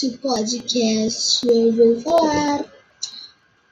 Neste 0.00 0.16
podcast 0.18 1.48
eu 1.48 1.72
vou 1.72 2.00
falar 2.00 2.64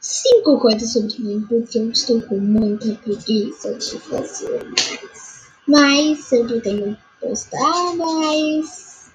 cinco 0.01 0.59
coisas 0.59 0.93
sobre 0.93 1.21
mim 1.21 1.47
porque 1.49 1.79
eu 1.79 1.89
estou 1.93 2.21
com 2.23 2.39
muita 2.39 2.97
preguiça 2.97 3.73
de 3.75 4.01
fazer 4.01 4.65
mais. 4.65 5.47
Mas 5.69 6.25
sempre 6.25 6.61
tenho 6.63 6.97
que 6.97 7.27
postar 7.29 7.95
mais 7.95 9.13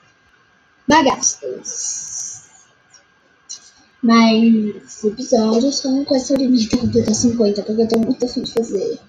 bagaços. 0.88 2.44
Mas 4.02 5.04
episódios 5.04 5.80
são 5.80 6.06
com 6.06 6.16
essa 6.16 6.34
limite 6.36 6.78
completar 6.78 7.14
50 7.14 7.64
porque 7.64 7.82
eu 7.82 7.88
tô 7.90 8.00
muito 8.00 8.24
afim 8.24 8.44
de 8.44 8.54
fazer. 8.54 9.00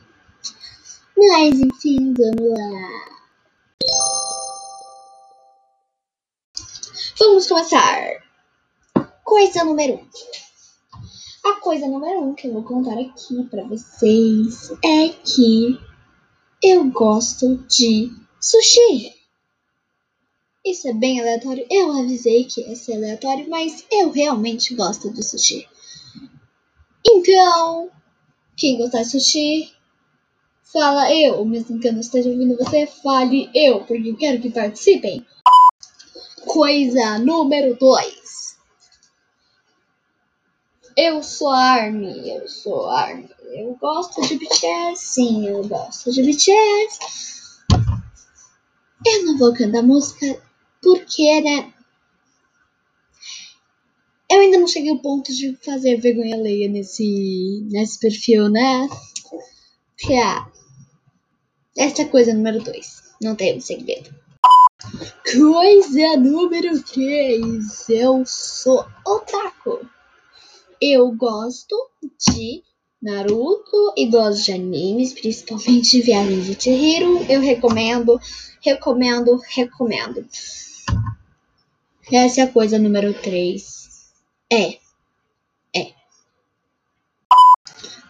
Mas 1.16 1.60
enfim, 1.60 2.14
vamos 2.14 2.58
lá. 2.58 3.21
Vamos 7.42 7.48
começar. 7.48 8.22
Coisa 9.24 9.64
número 9.64 9.94
1. 9.94 9.96
Um. 9.96 11.50
A 11.50 11.54
coisa 11.54 11.88
número 11.88 12.20
1 12.20 12.28
um 12.28 12.34
que 12.34 12.46
eu 12.46 12.52
vou 12.52 12.62
contar 12.62 12.92
aqui 12.92 13.42
para 13.50 13.64
vocês 13.64 14.70
é 14.84 15.08
que 15.08 15.76
eu 16.62 16.84
gosto 16.90 17.56
de 17.66 18.12
sushi. 18.40 19.12
Isso 20.64 20.86
é 20.86 20.92
bem 20.92 21.20
aleatório. 21.20 21.66
Eu 21.68 21.90
avisei 21.90 22.44
que 22.44 22.60
ia 22.60 22.76
ser 22.76 22.94
aleatório, 22.94 23.50
mas 23.50 23.84
eu 23.90 24.12
realmente 24.12 24.76
gosto 24.76 25.10
de 25.10 25.24
sushi. 25.24 25.66
Então, 27.04 27.90
quem 28.56 28.78
gostar 28.78 29.02
de 29.02 29.10
sushi, 29.10 29.72
fala 30.62 31.12
eu. 31.12 31.44
Mesmo 31.44 31.80
que 31.80 31.88
eu 31.88 31.92
não 31.92 32.00
esteja 32.00 32.30
ouvindo 32.30 32.56
você, 32.56 32.86
fale 32.86 33.50
eu, 33.52 33.80
porque 33.80 34.10
eu 34.10 34.16
quero 34.16 34.40
que 34.40 34.50
participem. 34.50 35.26
Coisa 36.52 37.18
número 37.18 37.74
2. 37.78 38.58
Eu 40.94 41.22
sou 41.22 41.48
Army, 41.48 42.28
eu 42.28 42.46
sou 42.46 42.90
Army. 42.90 43.30
Eu 43.54 43.74
gosto 43.80 44.20
de 44.20 44.36
BTS, 44.36 44.96
sim, 45.02 45.48
eu 45.48 45.66
gosto 45.66 46.12
de 46.12 46.22
BTS. 46.22 46.98
Eu 49.06 49.24
não 49.24 49.38
vou 49.38 49.54
cantar 49.54 49.82
música 49.82 50.26
porque, 50.82 51.40
né? 51.40 51.72
Eu 54.30 54.40
ainda 54.40 54.58
não 54.58 54.66
cheguei 54.66 54.90
ao 54.90 54.98
ponto 54.98 55.32
de 55.32 55.56
fazer 55.64 56.02
vergonha 56.02 56.36
alheia 56.36 56.68
nesse, 56.68 57.66
nesse 57.70 57.98
perfil, 57.98 58.50
né? 58.50 58.90
Que 59.96 60.12
é. 60.12 60.46
Essa 61.78 62.02
é 62.02 62.04
a 62.04 62.10
coisa 62.10 62.34
número 62.34 62.62
2. 62.62 63.02
Não 63.22 63.34
tenho 63.34 63.58
segredo. 63.58 64.21
Coisa 65.32 66.16
número 66.18 66.82
3. 66.82 67.88
Eu 67.88 68.22
sou 68.26 68.84
otaku. 69.06 69.80
Eu 70.78 71.10
gosto 71.12 71.74
de 72.02 72.62
Naruto 73.00 73.94
e 73.96 74.10
gosto 74.10 74.44
de 74.44 74.52
animes, 74.52 75.14
principalmente 75.14 75.92
de 75.92 76.02
Viagem 76.02 76.42
de 76.42 76.62
Chihiro. 76.62 77.24
Eu 77.30 77.40
recomendo, 77.40 78.20
recomendo, 78.60 79.40
recomendo. 79.48 80.26
Essa 82.12 82.42
é 82.42 82.44
a 82.44 82.52
coisa 82.52 82.78
número 82.78 83.14
3. 83.14 84.12
É. 84.52 84.78
É. 85.74 85.94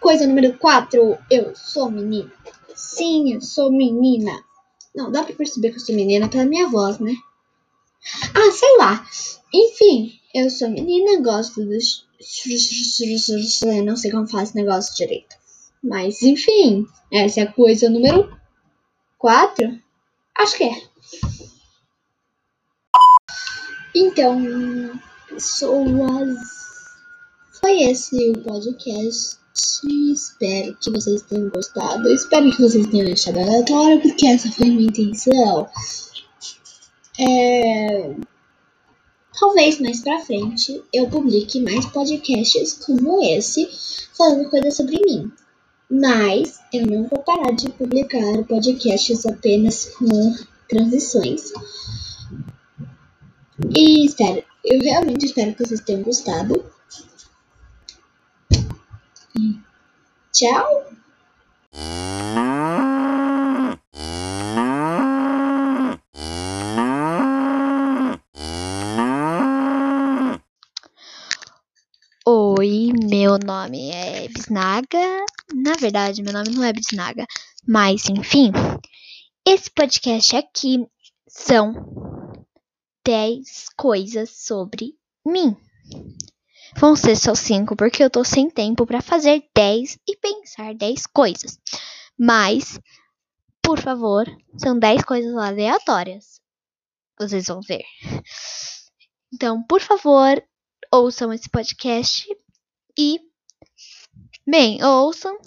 Coisa 0.01 0.27
número 0.27 0.59
4. 0.59 1.19
Eu 1.31 1.55
sou 1.55 1.89
menina. 1.89 2.33
Sim, 2.75 3.35
eu 3.35 3.41
sou 3.41 3.71
menina. 3.71 4.43
Não, 4.95 5.11
dá 5.11 5.23
pra 5.23 5.35
perceber 5.35 5.71
que 5.71 5.77
eu 5.77 5.81
sou 5.81 5.95
menina 5.95 6.29
pela 6.29 6.45
minha 6.45 6.69
voz, 6.69 6.99
né? 6.99 7.15
Ah, 8.35 8.53
sei 8.53 8.77
lá. 8.79 9.07
Enfim, 9.53 10.21
eu 10.35 10.51
sou 10.51 10.69
menina, 10.69 11.23
gosto 11.23 11.65
dos. 11.65 12.07
Não 13.85 13.97
sei 13.97 14.11
como 14.11 14.29
faz 14.29 14.51
esse 14.51 14.57
negócio 14.57 14.95
direito. 14.95 15.35
Mas, 15.83 16.23
enfim, 16.23 16.87
essa 17.11 17.41
é 17.41 17.43
a 17.45 17.53
coisa 17.53 17.91
número 17.91 18.37
4. 19.19 19.81
Acho 20.37 20.57
que 20.57 20.65
é. 20.65 20.83
Então, 23.95 24.41
pessoas. 25.29 26.39
Foi 27.61 27.83
esse 27.83 28.31
o 28.31 28.43
podcast. 28.43 29.42
Espero 29.55 30.77
que 30.81 30.91
vocês 30.91 31.23
tenham 31.23 31.51
gostado. 31.51 32.09
Espero 32.09 32.51
que 32.51 32.63
vocês 32.63 32.87
tenham 32.87 33.13
achado 33.13 33.39
aleatório, 33.39 34.01
porque 34.01 34.27
essa 34.27 34.51
foi 34.51 34.67
minha 34.67 34.89
intenção. 34.89 35.69
É... 37.19 38.15
Talvez 39.39 39.81
mais 39.81 40.01
pra 40.01 40.21
frente 40.21 40.83
eu 40.93 41.09
publique 41.09 41.61
mais 41.61 41.85
podcasts 41.87 42.75
como 42.75 43.23
esse, 43.23 43.69
falando 44.17 44.49
coisas 44.49 44.77
sobre 44.77 45.01
mim. 45.01 45.33
Mas 45.91 46.61
eu 46.73 46.87
não 46.87 47.07
vou 47.09 47.19
parar 47.19 47.53
de 47.53 47.71
publicar 47.71 48.45
podcasts 48.49 49.27
apenas 49.27 49.87
com 49.97 50.35
transições. 50.69 51.53
E 53.77 54.07
espero, 54.07 54.43
eu 54.65 54.81
realmente 54.81 55.27
espero 55.27 55.55
que 55.55 55.67
vocês 55.67 55.81
tenham 55.81 56.03
gostado. 56.03 56.65
E 59.35 59.59
tchau! 60.31 60.85
Oi, 72.27 72.93
meu 73.09 73.39
nome 73.39 73.91
é 73.91 74.29
Bisnaga. 74.29 74.99
Na 75.55 75.73
verdade, 75.81 76.23
meu 76.23 76.35
nome 76.35 76.51
não 76.51 76.63
é 76.63 76.73
Bisnaga, 76.73 77.27
mas 77.67 78.11
enfim, 78.11 78.53
esse 79.47 79.71
podcast 79.71 80.37
aqui 80.37 80.87
são 81.27 81.73
10 83.05 83.71
coisas 83.77 84.29
sobre 84.29 84.95
mim. 85.27 85.57
Vão 86.77 86.97
ser 86.97 87.17
só 87.17 87.35
5 87.35 87.77
porque 87.77 88.03
eu 88.03 88.11
tô 88.11 88.25
sem 88.25 88.51
tempo 88.51 88.87
para 88.87 89.01
fazer 89.01 89.45
10 89.55 89.99
e 90.07 90.17
pensar 90.17 90.75
10 90.75 91.07
coisas. 91.07 91.59
Mas, 92.19 92.79
por 93.63 93.79
favor, 93.79 94.27
são 94.57 94.79
10 94.79 95.03
coisas 95.05 95.35
aleatórias. 95.37 96.41
Vocês 97.19 97.47
vão 97.47 97.61
ver. 97.61 97.85
Então, 99.33 99.63
por 99.63 99.81
favor, 99.81 100.43
ouçam 100.93 101.33
esse 101.33 101.49
podcast 101.49 102.27
e, 102.99 103.21
bem, 104.47 104.83
ouçam. 104.85 105.39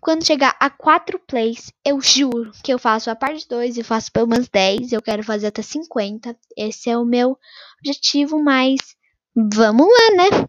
Quando 0.00 0.26
chegar 0.26 0.56
a 0.58 0.68
4 0.68 1.18
plays, 1.20 1.72
eu 1.84 2.00
juro 2.00 2.50
que 2.64 2.72
eu 2.72 2.78
faço 2.78 3.08
a 3.10 3.14
parte 3.14 3.46
2 3.48 3.78
e 3.78 3.84
faço 3.84 4.10
pelo 4.10 4.26
menos 4.26 4.48
10. 4.48 4.92
Eu 4.92 5.02
quero 5.02 5.22
fazer 5.22 5.48
até 5.48 5.62
50. 5.62 6.36
Esse 6.56 6.90
é 6.90 6.98
o 6.98 7.04
meu 7.04 7.38
objetivo, 7.78 8.42
mas 8.42 8.95
vamos 9.36 9.86
lá, 9.86 10.16
né? 10.16 10.46